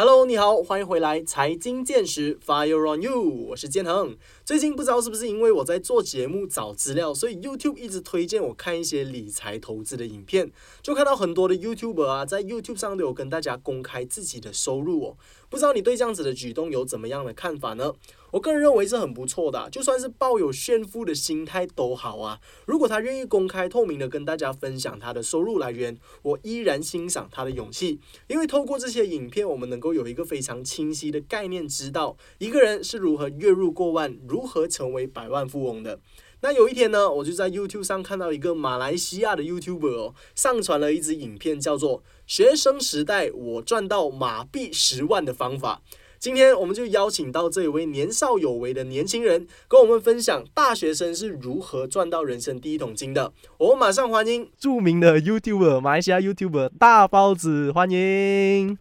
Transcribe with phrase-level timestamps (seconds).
[0.00, 4.16] Hello，你好，欢迎回来，财经见识，Fire on you，我是建恒。
[4.44, 15.16] 最近不知道是不是因为我在做节目找资料，所以 YouTube 一直推荐我看一些理财投资的影片，就看到很多的 YouTuber 啊，在 YouTube 上都有跟大家公开自己的收入哦。
[15.48, 17.92] 不知道你对这样子的举动有怎么样的看法呢？
[18.30, 22.40] 我个人认为是很不错的，就算是抱有炫富的心态都好啊。
[22.66, 35.98] 如果他愿意公开透明的跟大家分享他的收入来源，我依然欣赏他的勇气，因为透过这些影片，我们能够有一个非常清晰的概念，知道一个人是如何月入过万，如何成为百万富翁的。
[36.40, 41.98] 那有一天呢，我就在 YouTube 上看到一个马来西亚的 YouTuber 哦，上传了一支影片，叫做
[42.28, 45.82] 《学生时代我赚到马币十万的方法》。
[46.20, 53.32] 今天我们就邀请到这一位年少有为的年轻人，跟我们分享大学生是如何赚到人生第一桶金的。
[53.56, 58.76] 我们马上欢迎著名的 YouTuber，马来西亚 YouTuber 大包子，欢迎。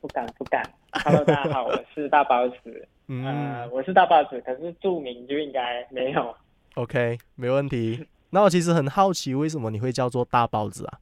[0.00, 2.88] 不敢不敢，Hello，大家好，我是大包子。
[3.08, 6.32] 嗯，我是大包子，可是著名就应该没有。
[6.76, 8.06] OK，没问题。
[8.30, 11.00] 那我其实很好奇，为什么你会叫做大包子啊？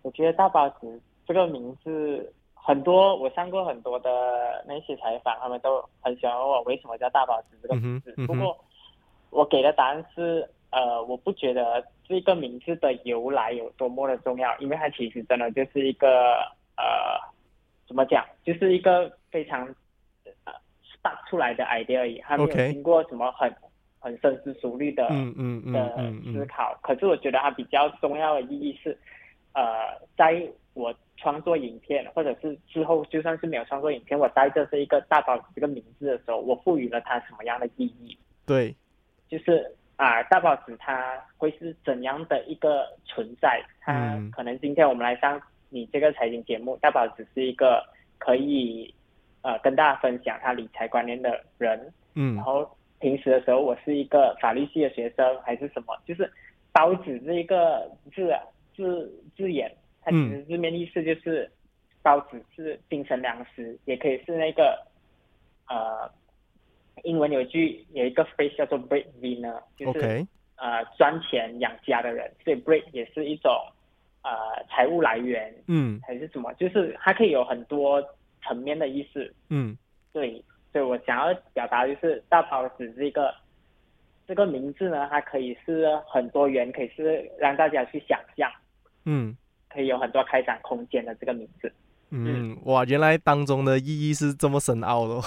[0.00, 0.98] 我觉得大包子
[1.28, 2.32] 这个名字。
[2.66, 8.14] 很多我上过很多的那些采访，他们都很喜欢问我为什么叫大宝子这个名字。
[8.26, 8.58] 不过
[9.28, 16.38] 我给的答案是，呃，我不觉得这个名字的由来有多么的重要，因为它其实真的就是一个
[16.78, 17.20] 呃，
[17.86, 19.66] 怎么讲，就是一个非常
[20.44, 23.54] 呃 spark 出来的 idea 而已，还没有经过什么很
[23.98, 26.74] 很深思熟虑的嗯嗯嗯的思考。
[26.80, 28.98] 可是我觉得它比较重要的意义是，
[29.52, 30.94] 呃，在我。
[31.16, 38.18] 创作影片，或者是之后就算是没有创作影片，我带着这一个大包子这个名字的时候，我赋予了它什么样的意义？
[38.44, 38.74] 对，
[39.28, 43.62] 就是啊，大包子它会是怎样的一个存在？
[43.80, 47.82] 它可能今天我们来上你这个财经节目，大包子是一个
[48.18, 48.92] 可以
[49.42, 51.92] 呃跟大家分享他理财观念的人。
[52.14, 52.34] 嗯。
[52.34, 55.96] 然后平时的时候，我是一个法律系的学生，还是什么？
[56.04, 56.30] 就是
[56.72, 58.34] 包子这一个字
[58.76, 59.72] 字字眼。
[60.04, 61.50] 它其实字面意思就是
[62.02, 64.78] 包子是精神粮食，也可以是那个
[65.68, 66.10] 呃，
[67.02, 70.26] 英文有一句有一个 phrase 叫做 breadwinner，就是
[70.56, 73.50] 呃赚钱养家的人，所以 bread 也是一种
[74.22, 74.30] 呃
[74.68, 78.02] 财务来源，嗯，还是什么，就是它可以有很多
[78.42, 79.74] 层面的意思，嗯，
[80.12, 83.34] 对，所以我想要表达就是大包子这个
[84.28, 88.52] 这个名字呢，它可以是很多元，可以是让大家去想象，
[89.06, 89.34] 嗯。
[89.74, 91.70] 可以有很多开展空间的这个名字。
[92.10, 95.20] 嗯，哇，原来当中的意义是这么深奥的。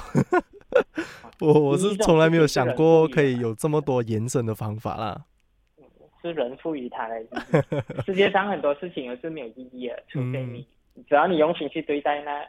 [1.41, 5.25] 我我是从来没有想过可以有这么多延伸的方法啦。
[6.21, 8.03] 是人赋予它的意义。
[8.05, 10.65] 世界上很多事情也是没有意义的，除非你
[11.07, 12.39] 只要你用心去对待那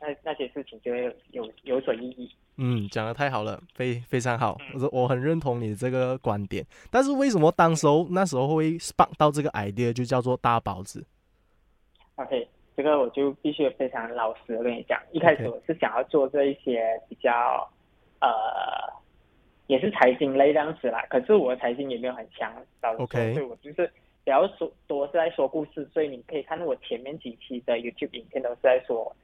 [0.00, 2.30] 那那些事情，就会有有所意义。
[2.58, 6.64] 嗯，讲的太好了，非非常好，我我很认同你这个观点。
[6.90, 11.04] 但是为什么当时候那时候会 spark 到这个 idea 就叫做大包子
[12.16, 17.66] ？OK，这个我就必须非常老实的跟你讲，一开始我是想要做这一些比较，
[18.20, 18.28] 呃，
[19.66, 21.04] 也是财经类这样子啦。
[21.08, 23.86] 可是我的财经也没有很强，老实说，所以我就是
[24.24, 25.88] 比较说多是在说故事。
[25.92, 29.14] 所以你可以看到我前面几期的 YouTube 影片都是在说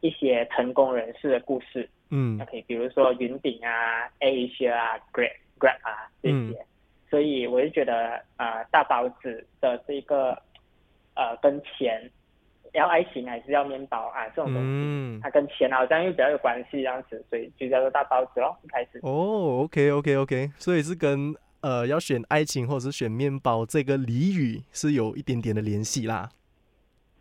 [0.00, 1.88] 一些成功人士的故事。
[2.10, 6.64] 嗯，OK，比如说云顶啊、A 啊、Grab Grab 啊这些。
[7.10, 10.40] 所以我就觉得，呃，大包子的这个，
[11.14, 12.10] 呃，跟钱。
[12.72, 14.26] 要爱情还是要面包啊？
[14.34, 18.54] 这种东西，它跟钱好像又比较有关系，这样子，所以就叫做大包子喽。
[18.64, 26.28] 一开始哦，OK，OK，OK，所以是跟呃要选爱情或者是选面包这个俚语是有一点点的联系啦。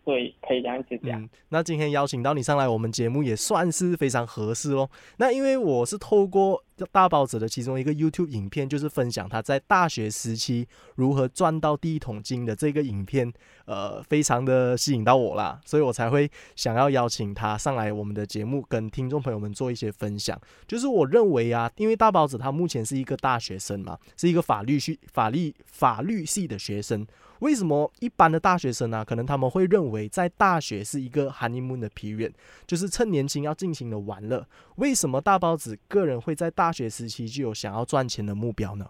[0.03, 1.29] 对，可以这样子讲。
[1.49, 4.89] 那今天邀请到你上来我们节目也算是非常合适喽。
[5.17, 13.31] 那因为我是透过大包子的其中一个 YouTube 影片，就是分享他在大学时期如何赚到第一桶金的这个影片，
[13.65, 20.39] 呃，非常的吸引到我啦，所以我才会想要邀请他上来我们的节目，跟听众朋友们做一些分享。
[20.67, 27.05] 就是我认为啊，因为大包子他目前是一个大学生嘛，是一个法律系法律法律系的学生。
[27.41, 29.03] 为什么一般的大学生呢？
[29.03, 32.31] 可能他们会认为在大学是一个 honeymoon 的 period，
[32.67, 34.45] 就是趁年轻要尽情的玩乐。
[34.75, 38.85] 为什么大包子个人会在大学时期就有想要赚钱的目标呢？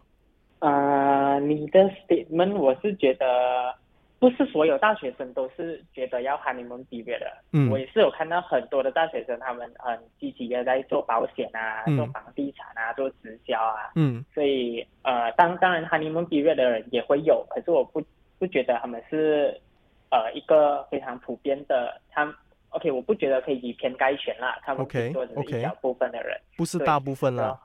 [0.60, 3.74] 呃，你的 statement 我是觉得
[4.20, 7.32] 不是所有大学生都是觉得要 honeymoon period 的。
[7.54, 13.94] 嗯，我也是有看到很多的大学生，他们很积极的在做保险啊，做房地产啊，做直销啊。
[13.96, 18.04] 嗯，所以呃，当当然 honeymoon period 的人也会有，可是我不。
[18.42, 19.56] 不觉得他们是，
[20.10, 22.36] 呃，一个非常普遍的，他
[22.70, 24.84] OK，我不觉得可以以偏概全啦，他们
[25.14, 27.56] 做的是一小部分的人，不是大部分啦。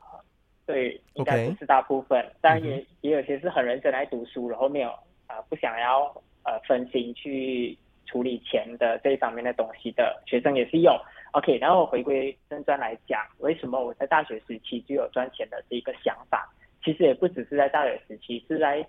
[0.67, 4.91] 对，应该不是大部分，但也也有些是很认真来读书，然后没有
[5.27, 6.13] 啊不想要
[6.43, 7.75] 呃分心去
[8.05, 10.95] 处理钱的这一方面的东西的学生也是有。
[11.33, 16.53] OK，然后回归正传来讲，为什么我在大学时期就有赚钱的这一个想法？
[16.85, 18.87] 其实也不只是在大学时期，是在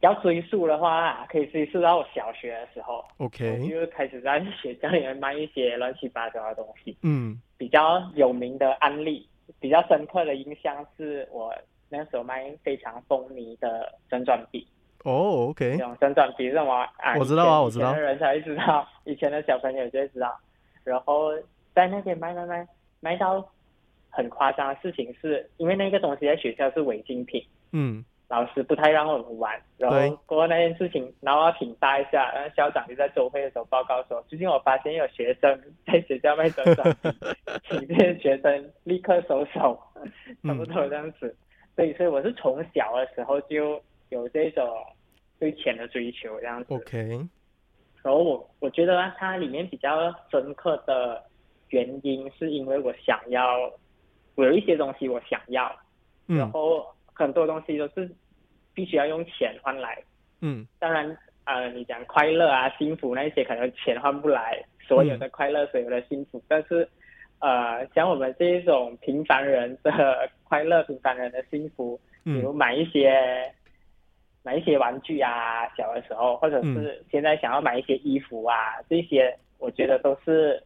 [0.00, 3.04] 要追溯的话，可以追溯到我小学的时候。
[3.18, 6.96] OK，就开始在学校里面卖一些乱七八糟的东西。
[7.02, 9.28] 嗯，比较有名的案例。
[9.60, 11.52] 比较深刻的印象是我
[11.88, 14.64] 那时候卖非常风靡的旋转笔
[15.04, 17.16] 哦，OK，这种旋转笔什么啊？
[17.18, 17.90] 我知道啊，我知道。
[17.90, 20.38] 以前的人才会知道，以前的小朋友就会知道。
[20.84, 21.30] 然后
[21.74, 22.68] 在那边卖卖卖
[23.00, 23.42] 卖到
[24.10, 27.42] 很夸张的事情，是因为那个东西在学校是违禁品。
[27.72, 28.04] 嗯。
[28.28, 36.94] 老师不太让我们玩，然后过那件事情然后要挺大一下，然后校长就在周会的时候报告说，最近我发现有学生在学校卖转转，
[37.66, 39.80] 请这些学生立刻收手，
[40.44, 41.34] 差不多这样子。
[41.74, 44.68] 所以，所以我是从小的时候就有这种
[45.38, 46.74] 对钱的追求，这样子。
[46.74, 46.98] OK。
[48.02, 51.24] 然后我我觉得它里面比较深刻的
[51.70, 53.72] 原因，是因为我想要，
[54.34, 55.74] 我有一些东西我想要，
[56.26, 56.86] 然后。
[57.18, 58.08] 很多东西都是
[58.72, 60.00] 必须要用钱换来，
[60.40, 66.40] 嗯，当然，呃，你讲快乐啊、幸福那些，可能钱换不来所有的快乐、所有的幸福。
[66.46, 66.88] 但是，
[67.40, 73.52] 呃，像我们这一种平凡人的快乐、平凡人的幸福，比如买一些
[74.44, 80.62] 买一些玩具啊，小的时候，或者是现在想要买一些衣服啊，这些我觉得都是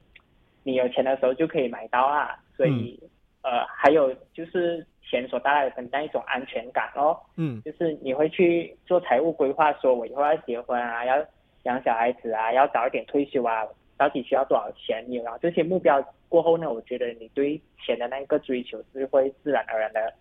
[0.64, 2.36] 你有钱的时候就可以买到啊。
[2.58, 3.02] 所以，
[3.40, 4.86] 呃，还有就是。
[5.04, 11.16] 钱所带来的那一种安全感哦，嗯，就是你会去做财务规划，说我以后要结婚啊，要
[11.64, 13.66] 养小孩子啊，要早一点退休啊，
[13.98, 15.04] 到底需要多少钱？
[15.06, 20.12] 你然后这些目标过后呢，我觉得你对钱的那一个追求是会自然而然的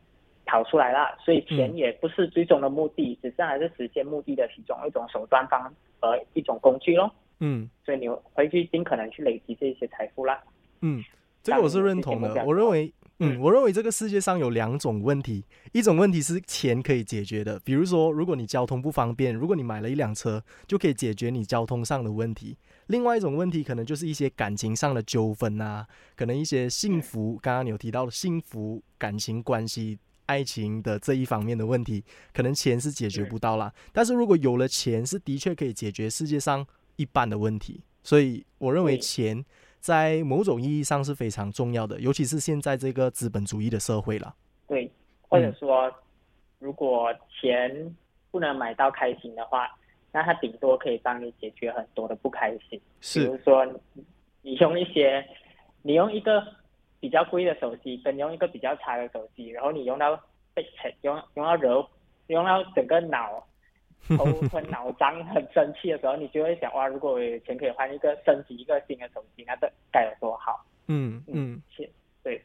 [0.46, 1.16] 跑出来了。
[1.24, 7.10] 所以钱也不是最终的目的，只是还是实现目的的其中一种手段方和一种工具咯。
[7.40, 10.44] 嗯，所以你会去尽可能去累积这些财富啦。
[10.82, 11.02] 嗯，
[11.42, 12.44] 这个我是认同的。
[12.46, 12.92] 我认为。
[13.24, 22.58] 嗯，我认为这个世界上有两种问题，一种问题是钱可以解决的，比如说，如果你交通不方便，如果你买了一辆车，就可以解决你交通上的问题。
[22.88, 25.86] 另外一种问题，可能就是一些感情上的纠纷啊，
[26.16, 32.04] 可能一些幸福，刚刚你有提到的幸福感情关系、爱情的这一方面的问题，
[32.34, 33.72] 可能钱是解决不到啦。
[33.94, 36.66] 但是如果有了钱，是的确可以解决世界上
[36.96, 37.84] 一半的问题。
[38.04, 39.46] 所以我认为钱。
[39.82, 44.36] 在某种意义上是非常重要的，尤其是现在这个资本主义的社会了。
[44.68, 44.90] 对，
[45.28, 45.92] 或者说，
[46.60, 47.96] 如果钱
[48.30, 49.68] 不能买到开心的话，
[50.12, 52.80] 那它顶多可以帮你解决很多的不开心。
[53.02, 53.66] 是，比如说，
[54.44, 55.28] 你用一些，
[55.82, 56.46] 你用一个
[57.00, 60.16] 比较贵的手机，跟用一个比较差的手机，然后你用到
[60.54, 60.64] 被
[61.02, 61.84] 用用到惹，
[62.28, 63.44] 用到整个脑。
[64.18, 70.66] 头昏脑胀、很生气的时候，你就会想哇，如果我有钱可以换一个升级一个新的手机，那这该有多好？
[70.88, 71.62] 嗯嗯，
[72.24, 72.44] 对。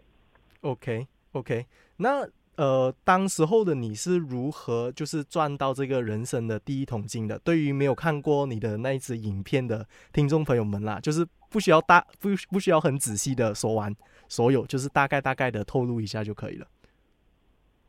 [0.61, 1.67] OK OK，
[1.97, 7.39] 那呃，当时候的你是如何就是赚到这个人生的第一桶金的？
[7.41, 13.95] 对于没有看过你的那一支影片的听众朋友们啦，就是不需要大不不需要很仔细的说完
[14.29, 16.67] 所有，就是大概大概的透露一下就可以了。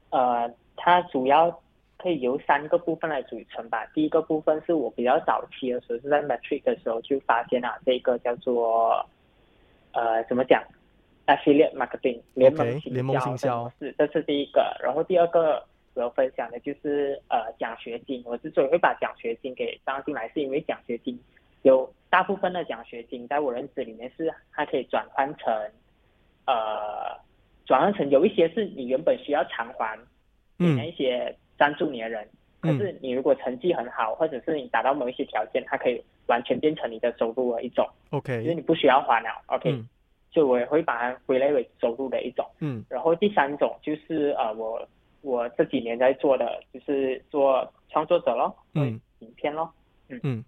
[0.10, 1.62] 呃，它主要。
[1.98, 3.86] 可以由三个部分来组成吧。
[3.88, 9.04] 第一个部分是我比较早期的时候，是在 Matrix 的时候就发现了这个叫做
[9.94, 10.64] 呃怎么讲
[11.26, 12.54] ，Affiliate Marketing 联
[13.04, 14.78] 盟行销是这是第一个。
[14.80, 18.22] 然后第二个我要分享的就是呃奖学金。
[18.26, 21.20] 我之所以会把奖学金给放进来，是因为奖学金
[21.64, 25.52] 有大部分的奖学金在我认知里面是它可以转换成
[26.46, 27.18] 呃
[27.66, 29.98] 转换成有一些是你原本需要偿还
[30.60, 31.36] 给那些。
[31.58, 32.28] 赞助你的人，
[32.62, 37.88] 可是你如果成绩很好，或者是你达到某一些条件，它可以完全变成你的收入的一种。
[38.12, 39.30] OK，因为你不需要还了。
[39.48, 39.84] OK，
[40.32, 42.46] 就我也会把它归类为收入的一种。
[42.60, 44.88] 嗯，然后第三种就是呃，我
[45.22, 49.72] 我这几年在做的就是做创作者咯，嗯，影片咯，
[50.10, 50.20] 嗯。
[50.24, 50.44] 嗯，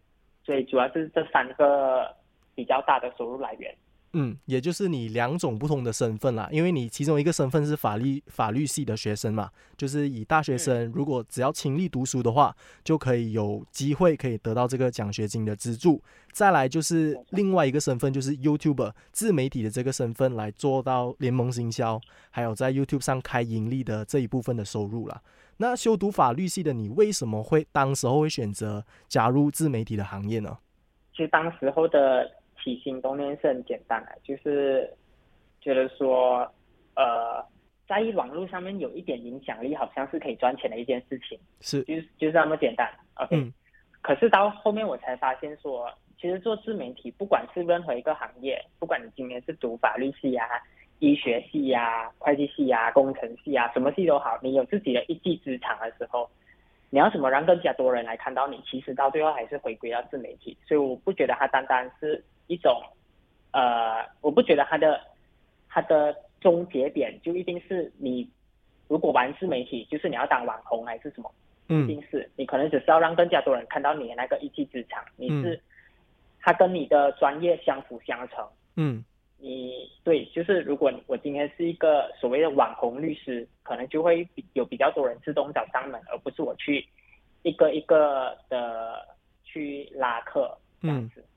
[0.45, 2.13] 所以主要是这三个
[2.55, 3.73] 比较大的收入来源。
[4.13, 16.01] 嗯，也就是你两种不同的身份啦，因为你其中一个身份是法律法律系的学生嘛，就是以大学生如果只要勤力读书的话，就可以有机会可以得到这个奖学金的资助。
[16.31, 22.01] 再来就是另外一个身份，就是 YouTuber 自媒体的这个身份来做到联盟行销，
[22.31, 25.21] 还有在 YouTube 上开盈利的这一部分的收入啦。
[25.57, 30.57] 那修读法律系的你为什么会当时候会选择加入自媒体的行业呢？
[31.11, 32.38] 其实当时候的。
[32.75, 34.91] 起心动念是很简单的，就是
[35.61, 36.39] 觉得说，
[36.95, 37.43] 呃，
[37.87, 42.89] 在网络上面有一点影响力，好像是可以赚钱的一件事情，是，就是就是那么简单。
[43.15, 43.51] OK，
[44.01, 50.45] 可是到后面我才发现说，其实做自媒体，不管是任何一个行业，不管你今年是读法律系啊、
[50.99, 56.29] 医学系啊、会计系啊、工程系啊，什么系都好，你有自己的一技之长的时候。
[56.91, 58.59] 你要怎么让更加多人来看到你？
[58.65, 62.83] 其实到最后还是回归到自媒体，所以我不觉得它单单是一种，
[63.51, 64.99] 呃，我不觉得它的
[65.69, 68.29] 它的终结点就一定是你
[68.87, 71.31] 如果玩自媒体，就是你要当网红还是什么？
[71.69, 75.61] 嗯，一定是你可能只是要让更加多人看到你的那个一技之长，你是
[76.41, 78.45] 它跟你的专业相辅相成。
[78.75, 79.05] 嗯。
[79.41, 86.85] 你对，就是如果我今天是一个所谓的网红律师，可能就会有比较多人自动找上门，而不是我去
[87.43, 89.07] 一个一个的
[89.45, 91.21] 去拉客这样子。
[91.21, 91.28] 嗯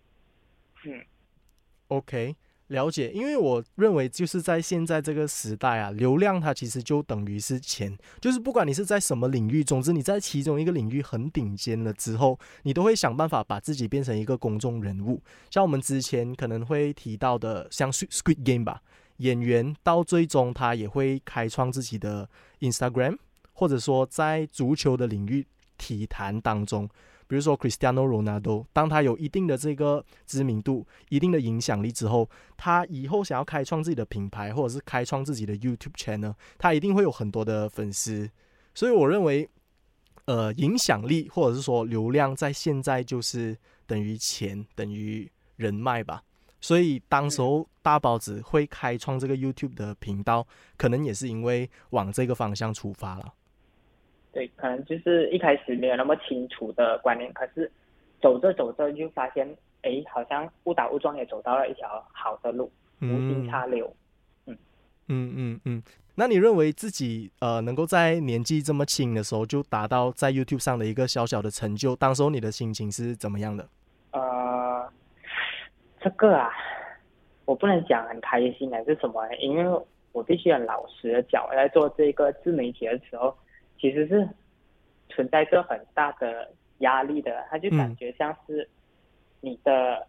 [1.89, 2.37] ，OK。
[2.69, 15.21] 了解，因为我认为就是在现在这个时代啊，流量它其实就等于是钱，就是不管你是在什么领域，总之你在其中一个领域很顶尖了之后，你都会想办法把自己变成一个公众人物。
[15.51, 18.81] 像我们之前可能会提到的，像 Squid Game 吧，
[19.19, 23.19] 演员到最终他也会开创自己的 Instagram，
[23.53, 25.47] 或者说在足球的领域
[25.77, 26.89] 体坛当中。
[27.33, 38.31] 比如说，Cristiano Ronaldo，当他有一定的这个知名度、一定的影响力之后，他以后想要开创自己的品牌，或者是开创自己的 YouTube channel，他一定会有很多的粉丝。
[38.75, 39.49] 所以，我认为，
[40.27, 46.23] 呃，影响力或者是说流量，在现在就是等于钱，等于人脉吧。
[46.61, 50.47] 所以，当时候大包子会开创这个 YouTube 的频道，
[50.77, 53.33] 可能也是因为往这个方向出发了。
[54.33, 57.71] 对，可能就是一开始没有那么清楚的观念，可是
[58.19, 59.47] 走着走着就发现，
[59.83, 62.73] 哎，好像误打误撞也走到了一条好的路，
[63.03, 63.95] 无心插柳。
[64.47, 64.57] 嗯
[65.09, 65.83] 嗯嗯嗯。
[66.15, 73.69] 那你认为自己呃能够在年纪这么轻的时候就达到在 YouTube 上的一个小小的成就，当时候你的心情是怎么样的？
[74.13, 74.91] 呃，
[76.01, 76.51] 这个啊，
[77.45, 83.37] 我不能讲很开心还是什么，因为我必须很老实的讲，在做这个自媒体的时候。
[83.83, 84.29] 其实是
[85.09, 86.49] 存在着很大的
[86.79, 88.69] 压力的，他就感觉像是
[89.41, 90.07] 你的，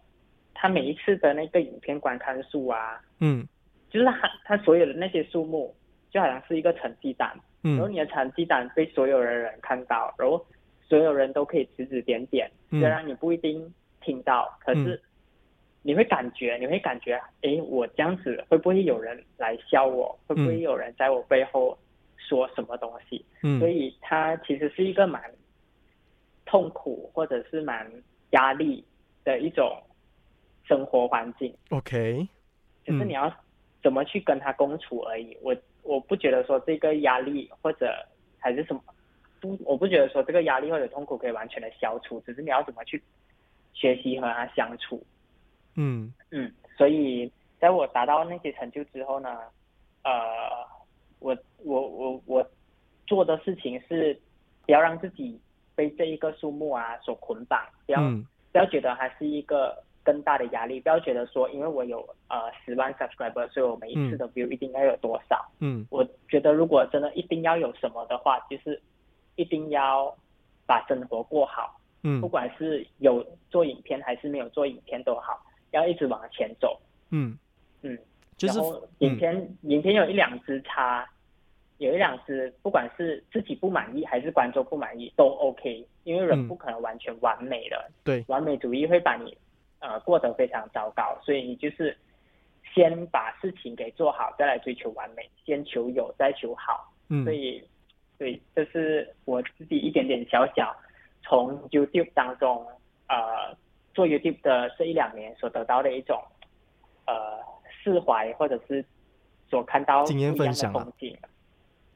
[0.53, 3.43] 他每一次的那个影片观看数啊，嗯，
[3.89, 5.73] 就是他他所有的那些数目，
[6.11, 10.45] 就好像是一个成绩单，嗯，然后你的成绩单被所有的人看到，然后
[10.83, 15.01] 所有人都可以指指点点，虽然你不一定听到，可是
[15.81, 20.15] 你会感觉，你会感觉，哎，我这样子会不会有人来笑我？
[20.27, 21.75] 会不会有人在我背后？
[22.33, 23.23] 说什么东西？
[23.43, 25.21] 嗯，所以它其实是一个蛮
[26.45, 27.87] 痛苦或者是蛮
[28.31, 28.83] 压力
[29.23, 29.79] 的一种
[30.63, 31.55] 生活环境。
[31.69, 32.27] OK，
[32.83, 33.31] 就是你要
[33.83, 35.37] 怎么去跟他共处而已。
[35.43, 37.93] 我我不觉得说这个压力或者
[38.39, 38.81] 还是什么，
[39.39, 42.99] 不，我不觉得说这个压力或者痛苦可以完全的消除，只是你要怎么去
[43.75, 45.05] 学习和他相处。
[45.75, 49.37] 嗯嗯，所以在我达到那些成就之后呢，
[50.03, 50.72] 呃。
[51.23, 52.45] 我我我我
[53.07, 54.19] 做的事情是
[54.65, 55.39] 不要让自己
[55.73, 58.01] 被这一个数目啊所捆绑，不要
[58.51, 65.49] 不要觉得还是一个更大的压力，不要觉得说因为我有呃十万 subscriber，所以我每一次的 view 一定要有多少。
[65.59, 68.79] 嗯，我觉得如果真的一定要有什么的话，就是
[69.35, 70.13] 一定要
[70.67, 71.79] 把生活过好。
[72.03, 76.77] 嗯，不管是有做影片还是没有做影片都好，要一直往前走。
[77.11, 77.37] 嗯
[77.81, 77.97] 嗯，
[78.35, 78.59] 就是
[78.99, 81.07] 影片影片有一两只差。
[81.79, 89.37] 有一两只，不管是自己不满意还是观众不满意都 OK，因为人不可能完全完美的，对，完美主义会把你
[89.79, 91.97] 呃过得非常糟糕，所以你就是
[92.73, 97.61] 先把事情给做好，再来追求完美，先求有再求好，嗯，所以
[98.17, 100.73] 对，这是我自己一点点小小
[101.23, 102.65] 从 YouTube 当中
[103.07, 103.55] 呃
[103.93, 106.23] 做 YouTube 的这一两年所得到的一种
[107.07, 107.39] 呃
[107.83, 108.85] 释怀，或者是
[109.49, 111.17] 所看到经验分享风景。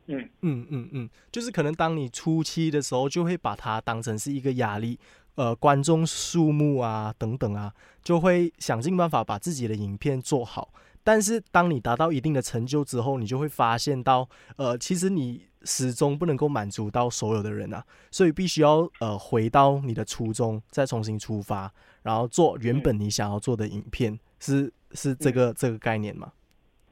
[0.07, 4.97] 嗯嗯嗯嗯，就是可能当你初期的时候，就会把它当成是一个压力，
[5.35, 10.73] 呃，观众数目啊等等啊，就会想尽办法把自己的影片做好。
[11.03, 21.69] 但是当你达到一定的成就之后，你就会发现到，呃，其实你始终不能够满足到所有的人啊，所以必须要呃回到你的初衷，再重新出发，
[22.01, 26.31] 然后做原本你想要做的影片，是是这个这个概念吗？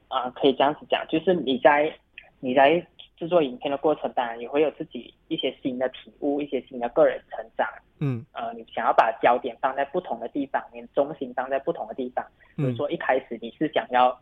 [0.10, 1.98] 啊，可以这样子讲，就是你在
[2.41, 2.86] 你在。
[3.17, 7.67] 制作影片的过程，当然也会有自己一些新的体悟，一些新的个人成长。
[8.00, 12.25] 嗯，呃，你想要把焦点放在不同的地方，你中心放在不同的地方。
[12.57, 14.19] 比如说一开始你是想要，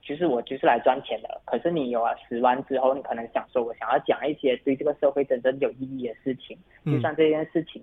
[0.00, 7.82] 就是我就是来赚钱的，可是你有了十万之后，你可能想说，我想要讲一些对这个社会真正有意义的事情，就算这件事情，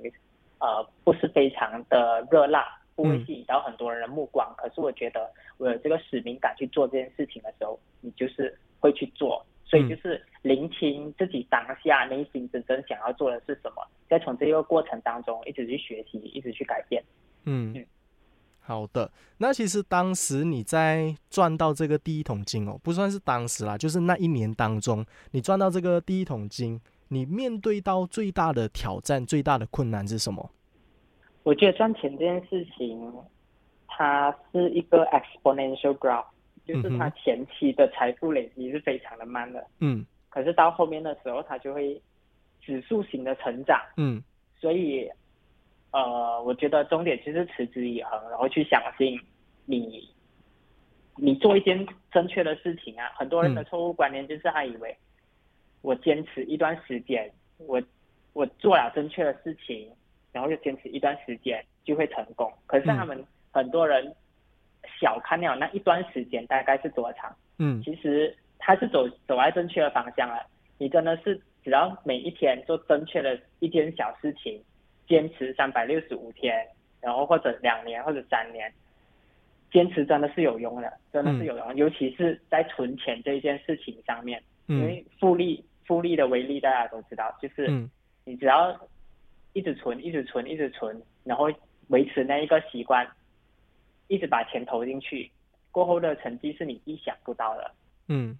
[0.60, 2.66] 呃，不是非常的热辣，
[2.96, 5.30] 不会吸引到很多人的目光，可是我觉得
[5.60, 9.46] 我有这个使命感去做这件事情的时候，你就是会去做。
[9.70, 17.04] 所以就是聆听自己当下内心真正想要做的是什么，再从这个过程当中一直去学习，一直去改变。
[17.46, 17.86] 嗯嗯，
[18.60, 19.12] 好的。
[19.38, 30.50] 那其实当时你在赚到这个第一桶金哦，不算是当时啦，就是那一年当中，你赚到这个第一桶金，你面对到最大的挑战、最大的困难是什么？
[31.44, 33.14] 我觉得赚钱这件事情，
[33.88, 36.26] 它是一个 exponential growth。
[36.70, 42.00] 就是他前期的财富累积是非常的慢的，嗯，可是到后面的时候，他就会
[42.62, 44.22] 指数型的成长，嗯，
[44.56, 45.10] 所以，
[45.90, 49.20] 呃，我觉得重点就是持之以恒，然后去相信
[49.66, 50.08] 你，
[51.16, 53.10] 你做一件正确的事情啊。
[53.16, 54.96] 很多人的错误观念就是他以为
[55.82, 57.82] 我坚持一段时间，我
[58.34, 59.90] 我做了正确的事情，
[60.32, 62.54] 然后又坚持一段时间就会成功。
[62.68, 64.16] 可是他们很多人。
[65.00, 67.34] 小看了那一段时间大概是多长？
[67.58, 70.46] 嗯，其实它是走走在正确的方向了。
[70.78, 74.62] 你真的是只要每一天做正确的一件小事情，
[75.08, 76.66] 坚持三百六十五天，
[77.02, 78.72] 然后或者两年或者三年，
[79.72, 81.76] 坚持真的是有用的，真的是有用。
[81.76, 87.70] 尤其是在存钱这一件事情上面，因为复利复利的威力大家都知道，就是
[88.26, 88.78] 你只要
[89.54, 91.50] 一直存，一直存，一直存，然后
[91.88, 93.08] 维持那一个习惯。
[94.10, 95.32] 一直把钱投进去，
[95.72, 97.72] 过后的成绩是你意想不到的。
[98.08, 98.38] 嗯，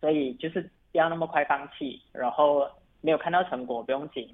[0.00, 2.66] 所以就是不要那么快放弃，然后
[3.00, 4.32] 没有看到成果不用紧，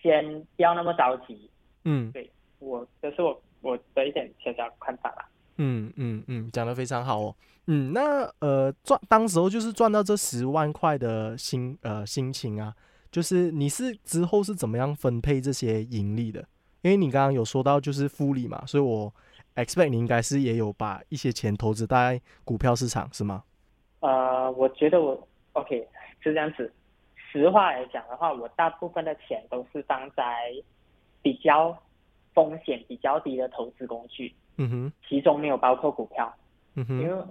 [0.00, 0.22] 先
[0.54, 1.50] 不要那么着急。
[1.84, 5.26] 嗯，对我这是我我的一点小小看法啦。
[5.56, 7.34] 嗯嗯嗯，讲的非常好哦。
[7.66, 12.74] 嗯，那呃赚当时候就是赚到这十万块的心呃心情啊，
[13.10, 16.46] 就是你是之后是怎么样分配这些盈利的？
[16.82, 19.10] 因为你刚刚有说到就是复利嘛，所以我。
[19.56, 23.44] Expect 你应该是也有把一些钱投资在股票市场是吗？
[24.00, 25.86] 呃，我觉得我 OK
[26.20, 26.72] 是这样子。
[27.14, 30.52] 实话来讲的话，我大部分的钱都是放在
[31.22, 31.76] 比较
[32.34, 34.34] 风险比较低的投资工具。
[34.56, 34.92] 嗯哼。
[35.08, 36.32] 其中没有包括股票。
[36.74, 37.00] 嗯哼。
[37.00, 37.24] 因为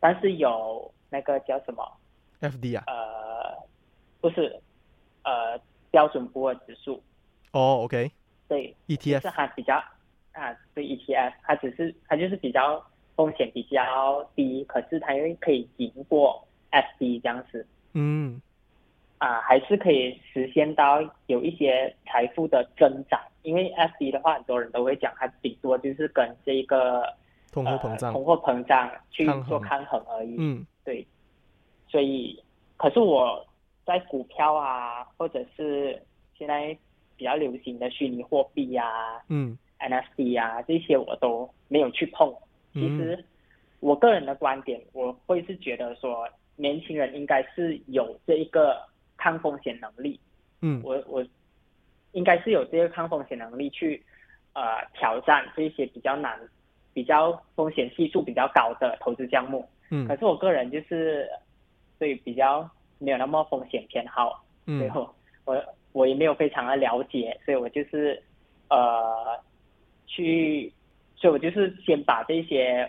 [0.00, 1.86] 但是有那个叫什么
[2.40, 2.84] ？FD 啊？
[2.86, 3.56] 呃，
[4.20, 4.58] 不是，
[5.24, 5.58] 呃，
[5.90, 7.02] 标准普尔指数。
[7.52, 8.10] 哦，OK。
[8.48, 8.74] 对。
[8.86, 9.82] ETF 是还比较。
[10.32, 12.82] 啊，对 ETF，它只是它就是比较
[13.14, 17.66] 风险比较低，可是它又可以赢过 SD 这样子。
[17.92, 18.40] 嗯，
[19.18, 27.04] 啊，还是可以实现到有一些财富的增长，因为 SD 的话，很多人都会讲它顶多就是跟这个
[27.52, 30.36] 通货膨胀、通货膨胀去做抗衡而已。
[30.38, 31.06] 嗯，对。
[31.88, 32.42] 所以，
[32.78, 33.46] 可是我
[33.84, 36.02] 在股票啊，或者是
[36.38, 36.74] 现在
[37.16, 39.58] 比较流行的虚拟货币呀，嗯。
[39.82, 42.34] NFT 啊，这些我都没有去碰。
[42.72, 43.22] 其实，
[43.80, 48.80] 我个人的观点，我会是觉得说，年轻人应该是有这一个
[49.18, 50.18] 抗风险能力。
[50.62, 51.22] 嗯，我我
[52.12, 54.02] 应该是有这个抗风险能力去
[54.54, 56.40] 呃挑战这些比较难、
[56.94, 59.68] 比较风险系数比较高的投资项目。
[59.90, 61.28] 嗯，可是我个人就是
[61.98, 62.66] 对比较
[62.98, 64.42] 没有那么风险偏好。
[64.66, 65.14] 嗯，最后
[65.44, 68.22] 我我也没有非常的了解，所以我就是
[68.68, 69.38] 呃。
[70.14, 70.72] 去，
[71.16, 72.88] 所以我就是先把这些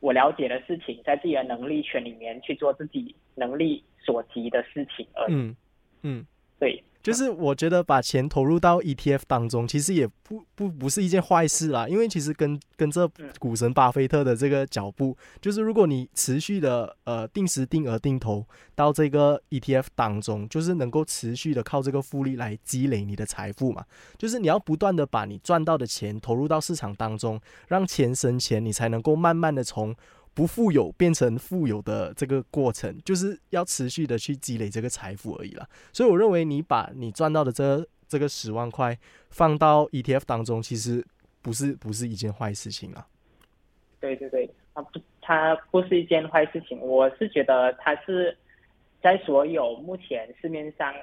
[0.00, 5.34] 我了解的事情，在自己的能力圈里面去做自己能力所及的事情而已。
[5.34, 5.56] 嗯
[6.02, 6.26] 嗯，
[6.58, 6.82] 对。
[7.02, 11.88] 就是我觉得把钱投入到 ETF 当中，其实也不不不是一件坏事啦。
[11.88, 23.84] 因为其实跟跟着股神巴菲特的这个脚步，就是如果你持续的呃定时定额定投到这个 ETF 当中，就是能够持续的靠这个复利来积累你的财富嘛。
[24.16, 29.94] 就是你要不断的把你赚到的钱投入到市场当中，让钱生钱，你才能够慢慢的从。
[30.34, 35.68] 不富有变成富有的这个过程，就是要持续的去积累这个财富而已啦。
[35.92, 38.98] 所以我认为你把你赚到的这这个十万块
[39.30, 41.04] 放到 ETF 当中，其实
[41.42, 43.06] 不是不是一件坏事情啊。
[44.00, 46.80] 对对对，它不它不是一件坏事情。
[46.80, 48.36] 我是觉得它是
[49.02, 50.94] 在所有目前市面上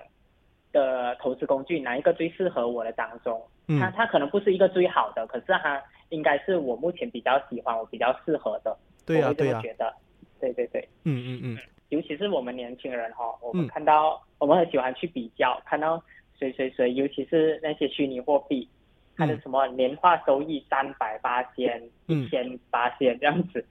[0.71, 3.41] 的投资工具哪一个最适合我的当中，
[3.79, 8.75] 它它可能不是一个最好的，可是它应该是我目前比较喜欢、我比较适合的。
[9.09, 9.93] 对呀，对呀，觉得，
[10.39, 11.57] 对对对，嗯嗯嗯，
[11.89, 16.01] 尤其是我们年轻人哈，我们看到，我们很喜欢去比较，看到
[16.37, 18.69] 谁谁谁，尤其是那些虚拟货币，
[19.17, 23.65] 它的什么年化收益三百八千、一千八千这样子。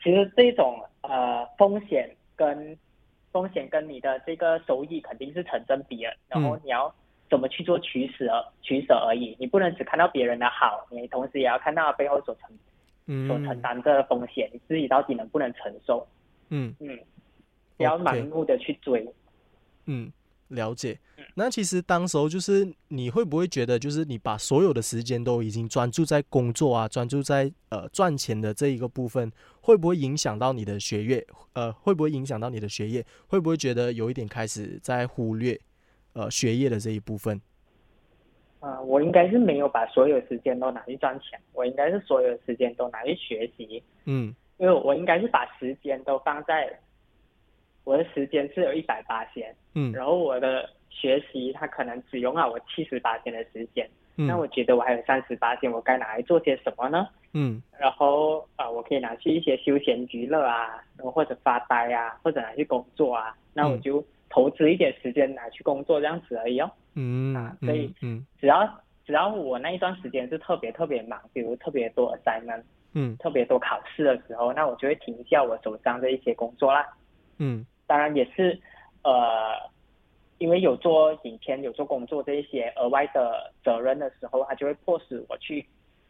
[0.00, 2.78] 其实这种呃风险跟
[3.32, 6.94] 风险跟你的这个收益肯定是成正比的，然后你要
[7.28, 12.48] 怎么去做取舍取舍而已，你不能只看到别人的好，你同时也要看到背后所承
[13.06, 16.06] 所承担的风险，你自己到底能不能承受？
[16.48, 16.98] 嗯嗯，
[17.76, 19.06] 不要盲目的去追。
[19.86, 20.12] 嗯。
[20.48, 20.96] 了解，
[21.34, 31.26] 那其实当时候就是你会不会觉得，就是你把所有的时间都已经专注在工作啊，专注在呃赚钱的这一个部分，会不会影响到你的学业？
[31.54, 33.04] 呃，会不会影响到你的学业？
[33.26, 35.58] 会不会觉得有一点开始在忽略
[36.12, 37.40] 呃学业的这一部分？
[38.64, 43.82] 啊，我应该是没有把所有时间都拿去赚钱，我应该是所有时间都拿去学习。
[44.06, 46.78] 嗯，因为我应该是把时间都放在。
[47.84, 57.06] 我的时间是有一百八千，嗯，然后我的学习它可能只用了我七十八天的时间，嗯，那我觉得我还有三十八天，我该拿来做些什么呢？
[57.34, 64.02] 嗯，然后啊，我可以拿去一些休闲娱乐啊，然后或者发呆啊，或者拿去工作啊，那我就
[64.34, 66.68] 投资一点时间拿去工作这样子而已哦。
[66.94, 68.68] 嗯，啊，所以嗯，只要
[69.06, 76.84] 只要我那一段时间是特别特别忙，比如特别多 assignment，嗯，特别多考试的时候，那我就会停下我手上的一些工作啦。
[77.38, 77.64] 嗯。
[77.86, 78.58] 当然也是，
[79.02, 79.52] 呃，
[80.38, 85.64] 因为有做影片、有做工作这一些额外的责任的时候，他就会迫使我去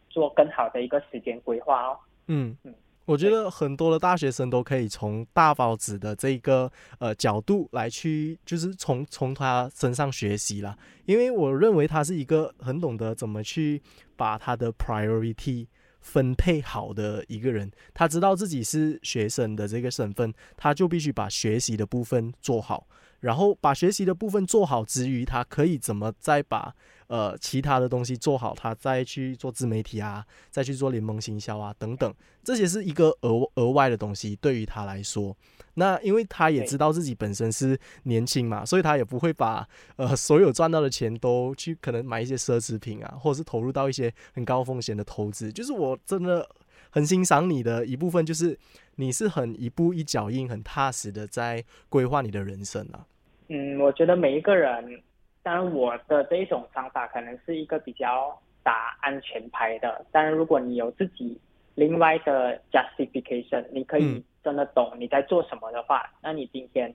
[0.08, 1.98] 做更好的一个时间规划哦。
[2.28, 2.72] 嗯嗯，
[3.04, 10.76] 我觉得很多的大学生都可以从大包子的这个呃角度来去，就是从从他身上学习啦。
[11.04, 13.82] 因为我认为他是一个很懂得怎么去
[14.16, 15.66] 把他的 priority。
[16.04, 22.86] 分配好的一个人，他知道自己是学生的这个身份，他就必须把学习的部分做好。
[23.20, 26.74] 然后把学习的部分做好之余，他可以怎么再把
[27.06, 28.54] 呃其他的东西做好？
[28.54, 32.12] 他再去做自媒体啊，再去做联盟行销啊等等，
[32.42, 35.36] 这些是一个额额外的东西对于他来说。
[35.74, 45.52] 那因为他也知道自己本身是年轻嘛，所以他也不会把呃所有赚到的钱都去可能买一些奢侈品啊，或者是投入到一些很高风险的投资。
[45.52, 46.48] 就是我真的
[46.90, 48.56] 很欣赏你的一部分，就是
[48.94, 53.04] 你是很一步一脚印、很踏实的在规划你的人生啊。
[53.48, 55.02] 嗯，我觉得每一个人，
[55.44, 60.04] 当然我的这一种方法可能是一个比较打安全牌的。
[60.10, 61.38] 但是如果你有自己
[61.76, 66.92] 另外的 justification，你可以真的懂你在做什么的话，那你今天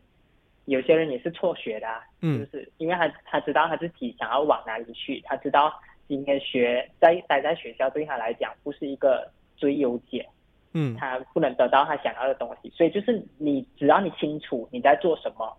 [0.66, 1.88] 有些人也是辍学的，
[2.22, 5.74] 嗯，就是因为他他知道他自己想要往哪里去，他知道
[6.08, 10.28] 今天学在待在学校对他来讲不是一个最优解，
[10.74, 15.56] 嗯，他不能得到他想要的东西，所以就是你只要你清楚你在做什么。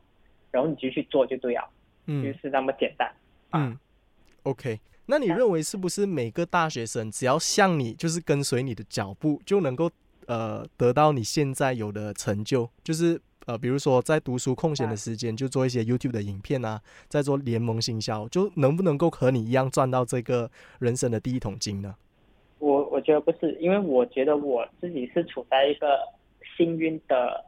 [0.53, 1.65] 然后你就去做就对了，
[2.13, 3.09] 嗯，就是那么简单。
[3.53, 3.79] 嗯
[4.43, 9.89] ，OK，那你认为是不是每个大学生只要像你，就是跟随你的脚步，就能够
[10.27, 12.69] 呃得到你现在有的成就？
[12.83, 21.95] 就是呃，比如说在读书空闲的时间，就做一些 YouTube 的影片啊，在做联盟行销，就能不能够和你一样赚到这个人生的第一桶金呢？
[22.59, 25.99] 我我觉得不是，因为我觉得我自己是处在一个
[26.57, 27.45] 幸运的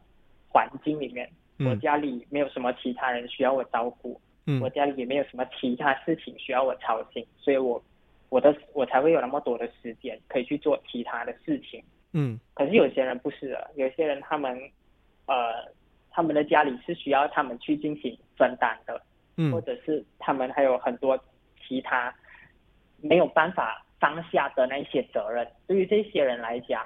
[0.48, 1.29] 环境里面。
[1.59, 4.20] 我家里没有什么其他人需要我照顾，
[4.61, 7.83] 我家里也没有什么其他事情需要我操心，所以我
[8.28, 11.83] 我的我才会有那么多的时间可以去做其他的事情。
[12.12, 14.59] 嗯，可是有些人不是的，有些人他们
[15.26, 15.70] 呃
[16.11, 19.00] 他们的家里是需要他们去进行分担的，
[19.37, 21.18] 嗯，或者是他们还有很多
[21.66, 22.12] 其他
[23.00, 25.46] 没有办法放下的那些责任。
[25.66, 26.85] 对于这些人来讲，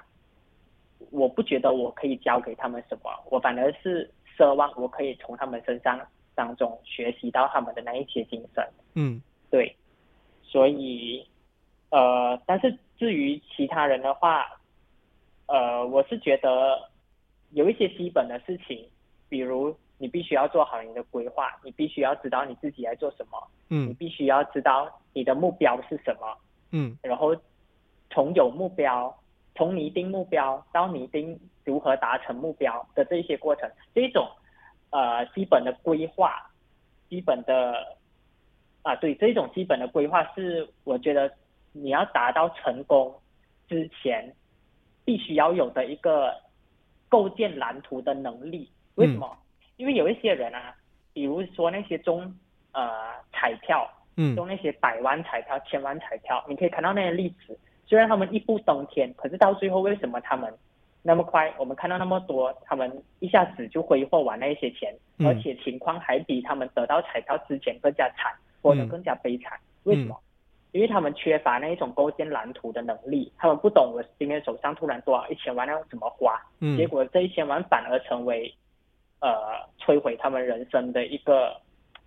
[1.10, 4.10] 我不觉得我可以教给他们什么，我反而是。
[4.36, 5.98] 奢望我可以从他们身上
[6.36, 8.64] 当中学习到他们的那一些精神。
[8.94, 9.20] 嗯，
[9.50, 9.74] 对，
[10.44, 11.26] 所以，
[11.90, 14.46] 呃，但是至于其他人的话，
[15.46, 16.88] 呃，我是觉得
[17.50, 18.88] 有一些基本的事情，
[19.28, 26.38] 比如你必须要做好你的规划，你必须要知道你自己在做什么，嗯，你必须要知道你的目标是什么，
[26.70, 27.34] 嗯，然后
[28.10, 29.12] 从有目标。
[29.58, 34.28] 从拟定目标到拟定如何达成目标的这些过程，这一种
[34.96, 36.50] 呃基本的规划，
[37.10, 37.96] 基本的
[38.82, 41.30] 啊对，这种基本的规划是我觉得
[41.72, 43.14] 你要达到成功
[43.68, 44.32] 之前
[45.04, 46.32] 必须要有的一个
[47.08, 48.70] 构建蓝图的能力。
[48.94, 49.36] 为什么？
[49.76, 50.74] 因为有一些人啊，
[51.12, 52.34] 比如说那些中
[52.72, 57.58] 呃彩票，嗯，中那些百万彩票、千万彩票，你可以看到那些例子。
[57.86, 60.52] 虽然他们一步登天，可是到最后为什么他们
[61.06, 61.54] 那么快？
[61.56, 62.90] 我们看到那么多，他们
[63.20, 69.56] 一下子就挥霍完那一些钱，而且情况还比他们得到彩票之前更加惨，或者更加悲惨。
[69.84, 70.20] 为什么？
[70.72, 78.52] 因为他们缺乏那一种构建蓝图的能力，他们不懂我今天手上突然多少一千万要怎么花，嗯，结果这一千万反而成为
[79.20, 79.30] 呃
[79.78, 81.56] 摧毁他们人生的一个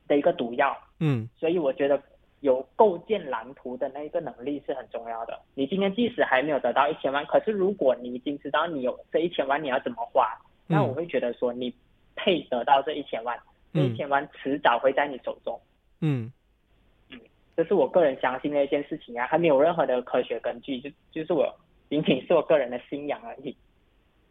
[0.09, 1.99] 的一个毒药，嗯，所以我觉得
[2.41, 5.39] 有构建蓝图的那一个能力是很重要的。
[5.56, 11.73] 你今天即使还没有得到一千万，可是如果你已经知道你有这一千万你要怎么花，那我会觉得说你
[12.15, 13.38] 配得到这一千万，
[13.73, 15.60] 这一千万迟早会在你手中，
[16.02, 16.32] 嗯。
[17.58, 21.54] 这是我个人相信的一件事情啊，还没有任何的科学根据，就就是我
[21.89, 23.54] 仅仅是我个人的信仰而已。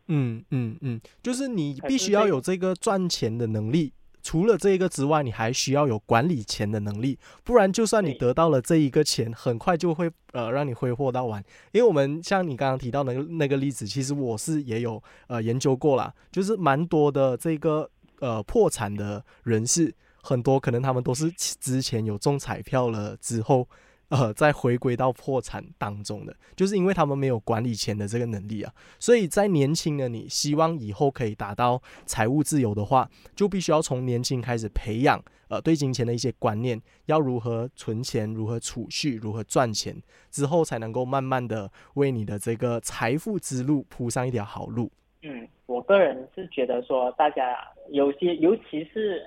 [0.06, 11.42] 嗯嗯嗯，就是你必须要有这个赚钱的能力，除了这一个之外，你还需要有管理钱的能力，不然就算你得到了这一个钱，很快就会呃让你挥霍到完。
[11.72, 17.88] 因为我们像你刚刚提到那个那个例子，其实我是也有呃研究过啦，就是蛮多的这个
[18.20, 19.94] 呃破产的人士。
[20.20, 23.66] 很多可能他们都是之前有中彩票了之后，
[24.08, 28.72] 呃，再回归到破产当中的，就是因为他们没有管理钱的这个能力啊。
[28.98, 39.94] 所以在年轻的你希望以后可以达到财务自由的话，就必须要从年轻开始培养呃对金钱的一些观念，要如何存钱、如何储蓄、如何赚钱，
[40.30, 44.90] 之后才能够慢慢的为你的这个财富之路铺上一条好路。
[45.22, 47.56] 嗯，我个人是觉得说，大家
[47.90, 49.22] 有些尤其是。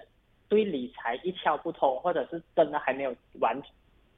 [0.51, 3.57] 对理财一窍不通，或者是真的还没有完，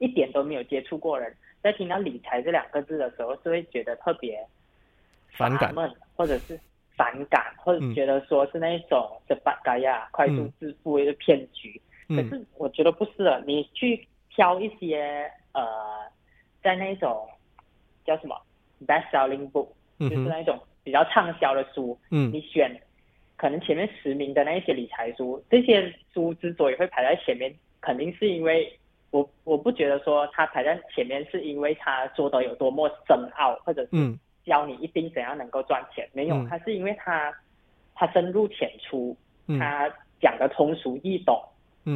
[0.03, 4.45] 一点都没有接触过人，在听到理财这两个字的时候，是会觉得特别
[5.31, 5.73] 反感，
[6.13, 6.59] 或者是
[6.97, 11.81] 反感，或者觉得说是那一种是发嘎呀快速致富一个骗局。
[12.09, 15.63] 可是我觉得不是啊，你去挑一些呃，
[16.61, 17.25] 在那种
[18.03, 18.35] 叫什么
[18.85, 22.77] best selling book，就是那一种比较畅销的书，你选。
[23.35, 28.79] 可能前面十名的那一些理财书，这些书之所以会排在前面，肯定是因为
[29.13, 37.31] 我我不觉得说他排在前面是因为他说的有多么深奥，或者是教你一定怎样能够赚钱，没有，他是因为他
[37.93, 39.15] 他深入浅出，
[39.59, 39.87] 他
[40.19, 41.39] 讲的通俗易懂，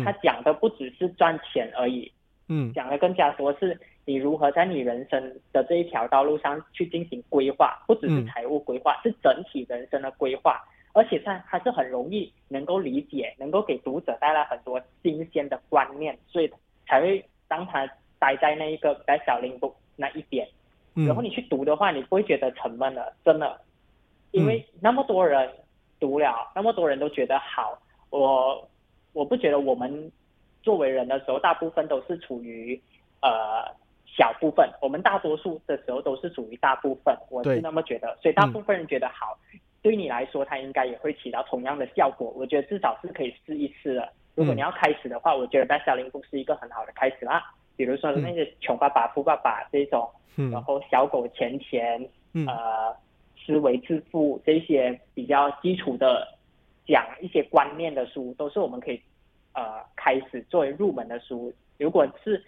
[0.06, 2.12] 他讲的不只是赚钱而已，
[2.49, 3.75] 嗯，讲的更加多是
[4.06, 10.62] 你如何在你人生的这一条道路上去进行规划，不只是财务规划，是整体人生的规划。
[10.93, 16.49] 而且它还是很容易能够理解，能够给读者带来很多新鲜的观念，所以
[16.88, 20.47] 才会让他待在那一个在小林部那一边，
[20.93, 23.62] 然后你去读的话，你不会觉得沉闷了，真的，
[24.32, 25.50] 因为那么多人
[26.00, 27.78] 读了，那么多人都觉得好，
[28.10, 28.67] 我
[29.13, 30.12] 我不觉得我们
[30.63, 32.82] 作为人的时候，大部分都是处于
[33.21, 33.65] 呃
[34.06, 39.38] 小部分，我们大多数的时候都是属于大部分，我是那么觉得，所以大部分人觉得好。
[39.84, 42.34] 对你来说，它应该也会起到同样的效果。
[42.36, 44.12] 我觉得至少是可以试一试的。
[44.38, 47.43] 如果你要开始的话，我觉得《Best Selling Book》是一个很好的开始啦。
[47.76, 50.08] 比如说那些穷爸爸、富爸爸这种，
[50.52, 52.00] 然后小狗钱钱，
[52.45, 52.95] 呃，
[53.43, 56.28] 思维致富这些比较基础的
[56.86, 59.02] 讲一些观念的书，都是我们可以
[59.54, 61.52] 呃开始作为入门的书。
[61.80, 62.43] 如果是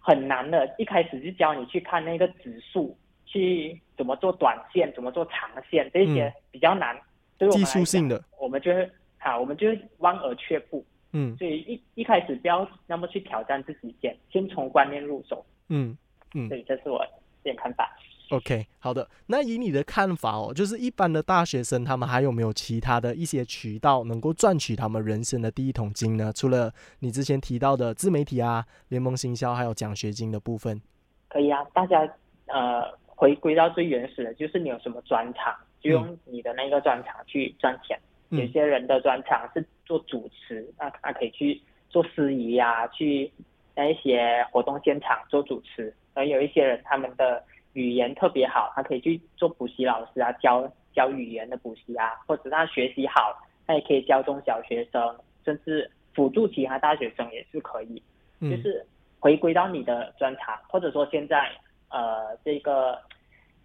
[0.00, 2.96] 很难的，一开始就教你去看那个指数。
[3.28, 6.96] 去怎么做短线，怎么做长线，这些比较难，
[7.36, 8.88] 对我们技术性的，我们就会
[9.18, 10.82] 好，我们就是望而却步。
[11.12, 15.44] 嗯，所以一一开始不要那么去挑战自己先，先从观念入手。
[15.68, 15.96] 嗯
[16.34, 17.04] 嗯，对，这是我
[17.42, 17.90] 点看法。
[18.30, 19.08] OK，好的。
[19.26, 26.32] 那以你的看法哦，就是一般的大学生，他们还有没有其他的一些渠道能够赚取他们人生的第一桶金呢？
[26.32, 30.80] 除了你之前提到的自媒体啊、联盟行销，还有奖学金的部分。
[31.28, 32.08] 可以啊，大家
[32.46, 32.96] 呃。
[33.18, 37.98] 回归到最原始的，就是你有什么专长，就用你的那个专长去赚钱。
[38.30, 43.30] 有些人的专长是做主持，那他可以去做司仪呀，去
[43.74, 45.94] 那一些活动现场做主持。
[46.14, 53.36] 而有一些人他们的语言特别好，他可以去做补习老师啊，教教语言的补习啊，或者他学习好，
[53.66, 58.02] 他也可以教中小学生，甚至辅助其他大学生也是可以。
[58.40, 58.84] 就是
[59.20, 61.50] 回归到你的专长，或者说现在。
[61.88, 63.00] 呃，这个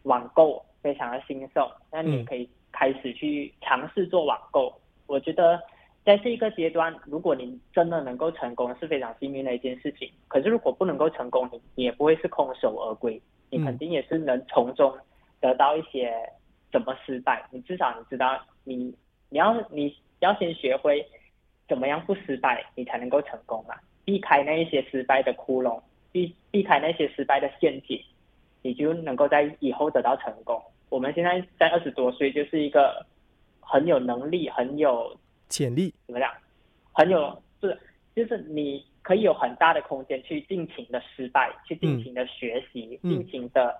[0.04, 4.74] 网购非常的兴盛，那你可以开始去尝试做网购。
[5.08, 5.62] 我觉得
[6.04, 10.10] 在这一个阶段，如果你真的能够成功，是非常幸运的一件事情。
[10.28, 14.94] 可是如果不能够成功，你你也不会是空手而归，你肯定也是能从中
[15.40, 16.14] 得到一些
[16.72, 17.46] 怎么失败。
[17.52, 18.94] 你至少你知道，你
[19.30, 21.06] 你要你要先学会
[21.68, 25.82] 怎么样不失败，你才能够成功嘛，避开那一些失败的窟窿。
[26.14, 27.98] 避避开那些失败的陷阱，
[28.62, 30.62] 你就能够在以后得到成功。
[30.92, 33.04] 我们现在在二十多岁，就是一个
[33.62, 36.30] 很有能力、很有潜力，怎么样？
[36.92, 37.80] 很有是
[38.14, 43.74] 就是你可以有很大的空间去尽情的失败，去尽情的学习，尽情的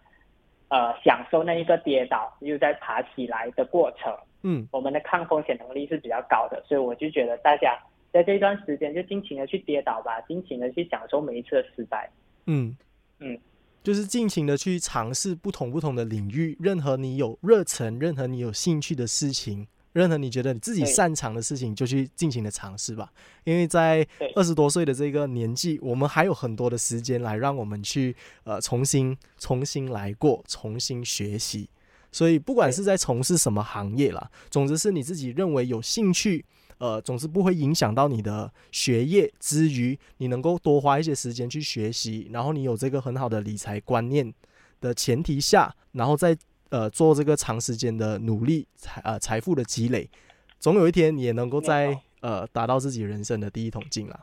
[0.70, 4.16] 呃享受那一个跌倒又在爬起来的过程。
[4.44, 7.78] 嗯，我们的抗风险能力是比较高的，所以我就觉得大家
[8.14, 12.10] 在这一段时间就尽情的去跌倒吧，尽情的去享受每一次的失败。
[12.46, 12.76] 嗯
[13.20, 13.38] 嗯，
[13.84, 19.68] 就是尽情的去尝试不同不同的领域，任何你有热忱、任何你有兴趣的事情。
[19.94, 23.12] 任何你觉得你自己擅长的事情，就去尽情的尝试吧。
[23.44, 28.16] 因为在二十多岁的这个年纪，我们还有很多的时间来让我们去
[28.46, 31.70] 呃重新重新来过，重新学习。
[32.10, 36.46] 所以不管是在从事什么行业啦，总之是你自己认为有兴趣，
[36.82, 44.34] 呃，总之不会影响到你的学业之余，你能够多花一些时间去学习，然后你有这个很好的理财观念
[44.80, 46.36] 的前提下，然后再。
[46.72, 50.10] 呃，做这个长时间的努力，财呃财富的积累，
[50.58, 54.18] 总有一天你也能够在呃达到自己人生的第一桶金了。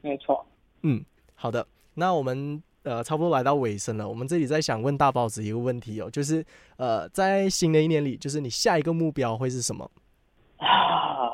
[0.00, 0.46] 没错。
[0.80, 1.04] 嗯，
[1.34, 4.08] 好的，那我们呃差不多来到尾声了。
[4.08, 6.42] 我们这里在想问大包子一个问题哦，就是
[6.78, 9.90] 呃在新的一年里，就是你下一个目标会是什么？
[10.56, 11.33] 啊，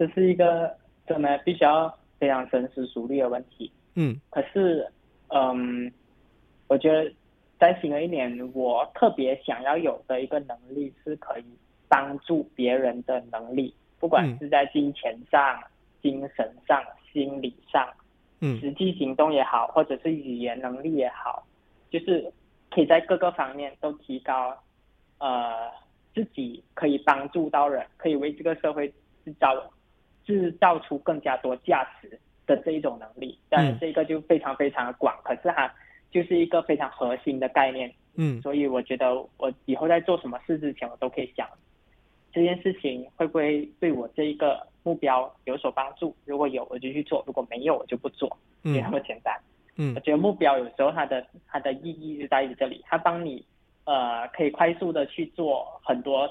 [0.00, 0.74] 这是一个
[1.06, 3.70] 真的必须要非常深思熟虑的问题。
[3.94, 4.20] 嗯。
[4.30, 4.90] 可是，
[5.28, 5.92] 嗯，
[6.66, 7.12] 我觉得。
[7.60, 11.44] 在新的一年，我特别想要有的一个能力是可以
[11.88, 15.62] 帮助别人的能力，不管是在金钱上、
[16.00, 16.82] 精神上、
[17.12, 17.86] 心理上，
[18.40, 21.46] 嗯，实际行动也好，或者是语言能力也好，
[21.90, 22.32] 就是
[22.70, 24.56] 可以在各个方面都提高，
[25.18, 25.70] 呃，
[26.14, 28.88] 自己可以帮助到人，可以为这个社会
[29.22, 29.54] 制造
[30.30, 33.38] 制造出更加多价值的这一种能力。
[33.48, 35.74] 当然，这个就非常非常的广，可是哈。
[36.12, 41.48] 就是一个非常核心的概念，嗯，所以我觉得我以后在做什么事之前，我都可以想
[42.32, 46.12] 这件事情会不会对我这一个目标有所帮助。
[46.24, 48.28] 如果有，我就去做；如果没有，我就不做，
[48.64, 49.38] 就那么简单。
[49.76, 53.46] 嗯，我觉得目标有时候它的它的意义就在于这里，它帮你
[53.84, 56.28] 呃可以快速的去做很多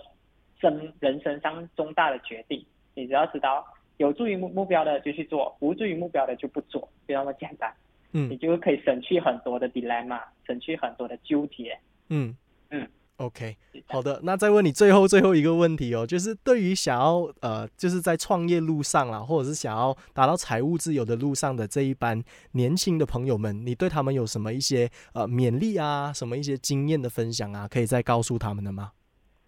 [0.59, 2.61] 生人生当中大的决定。
[2.95, 3.65] 你只要知道
[3.99, 7.69] 有助于目目标的就去做，无助于目标的就不做，就那么简单。
[8.13, 11.77] 嗯，你就可以省去很多的 dilemma，省去很多的纠结。
[12.07, 12.33] 嗯
[12.71, 13.57] 嗯，OK，
[13.87, 14.21] 好的。
[14.23, 28.93] 那再问你最后最后一个问题哦，就是对于想要呃，就是在创业路上啦，或者是想要达到财务自由的路上的这一班年轻的朋友们，你对他们有什么一些呃勉励啊，什么一些经验的分享啊，可以再告诉他们的吗？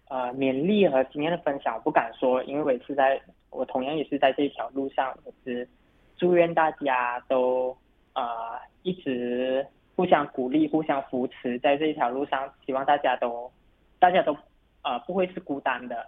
[0.08, 3.18] 呃，勉励和经验的分享我不敢说，因为我也是在，
[3.52, 5.68] 我同样也是在这条路上，我是
[6.16, 7.76] 祝愿大家都。
[8.14, 13.50] 呃，一直互相鼓励、互相扶持，在这一条路上，希望大家都，
[13.98, 14.36] 大家都，
[14.82, 16.06] 呃，不会是孤单的。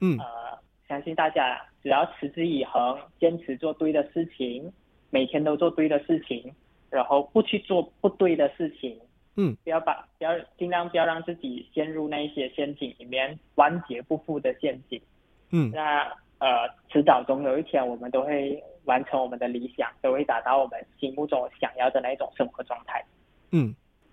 [0.00, 0.16] 嗯。
[0.16, 0.56] 呃，
[0.88, 4.72] 相信大家只要持之以恒，坚持做对的事情，
[5.10, 6.54] 每天都做对的事情，
[6.88, 8.96] 然后不去做不对的事情。
[9.34, 9.56] 嗯。
[9.64, 15.02] 不要把，不要尽量不要让自己陷入那一些陷阱里面，万劫不复的陷阱。
[15.50, 15.72] 嗯。
[15.74, 18.60] 那呃，迟早总有一天，我们都会。
[18.84, 23.04] 完成我们的理想，都会达到我们心目中想要的那一种生活状态。
[23.52, 23.72] 嗯，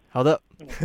[0.10, 0.40] 好的，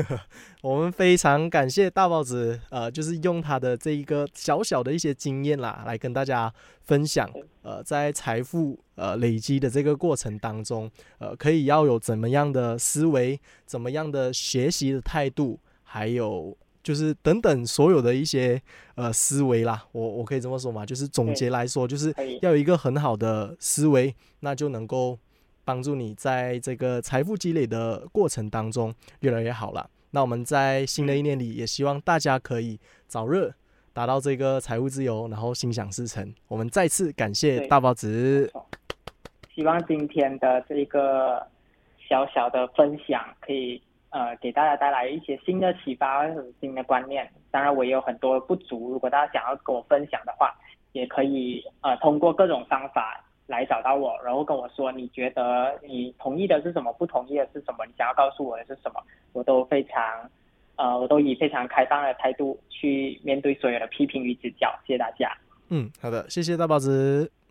[0.63, 6.51] 我们非常感谢大包子，呃，就是用他的这一个小小的一些经验啦，来跟大家
[6.83, 7.29] 分享，
[7.63, 16.57] 呃，在财富呃累积的这个过程当中，呃，可以要有怎么样的思维，怎么样的学习的态度，还有。
[16.83, 18.61] 就是等等所有的一些
[18.97, 25.19] 呃思维啦，我我可以这么说嘛，就是总结来说，就是要有一个很好的思维，那就能够
[25.65, 29.89] 帮助你在这个财富积累的过程当中越来越好了。
[30.11, 33.55] 那我们在新的一年里，也希望大家可以早日
[33.93, 36.35] 达到这个财务自由，然后心想事成。
[36.49, 38.51] 我们再次感谢大包子，
[39.55, 41.47] 希望今天的这个
[42.09, 43.81] 小小的分享可以。
[44.13, 47.29] 呃，给大家带来一些新的启发或者新的观念。
[47.51, 48.91] 当然，我也有很多不足。
[48.91, 50.55] 如果大家想要跟我分享的话，
[50.93, 60.31] 也可以呃通过各种方法来找到我，然后跟我说你觉得你同意的是什么，不同意的是什么，你想要告诉我的是什么，我都非常
[60.77, 64.71] 呃，我都以非常开放的态度去面对所有的批评与指教。
[64.87, 65.31] 谢谢大家。
[65.71, 67.42] 嗯，好的，谢谢大包子。